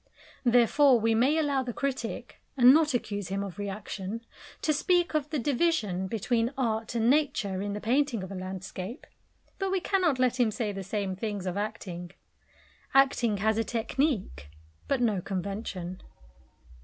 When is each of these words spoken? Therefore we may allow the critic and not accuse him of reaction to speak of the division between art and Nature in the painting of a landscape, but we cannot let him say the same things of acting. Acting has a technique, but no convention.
Therefore 0.45 0.99
we 0.99 1.13
may 1.13 1.37
allow 1.37 1.61
the 1.61 1.73
critic 1.75 2.41
and 2.57 2.73
not 2.73 2.95
accuse 2.95 3.27
him 3.27 3.43
of 3.43 3.59
reaction 3.59 4.21
to 4.63 4.73
speak 4.73 5.13
of 5.13 5.29
the 5.29 5.37
division 5.37 6.07
between 6.07 6.51
art 6.57 6.95
and 6.95 7.07
Nature 7.07 7.61
in 7.61 7.73
the 7.73 7.79
painting 7.79 8.23
of 8.23 8.31
a 8.31 8.35
landscape, 8.35 9.05
but 9.59 9.69
we 9.69 9.79
cannot 9.79 10.17
let 10.17 10.39
him 10.39 10.49
say 10.49 10.71
the 10.71 10.81
same 10.81 11.15
things 11.15 11.45
of 11.45 11.55
acting. 11.55 12.09
Acting 12.95 13.37
has 13.37 13.59
a 13.59 13.63
technique, 13.63 14.49
but 14.87 15.01
no 15.01 15.21
convention. 15.21 16.01